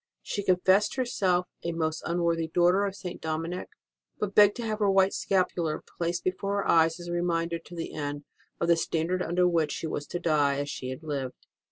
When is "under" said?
9.21-9.47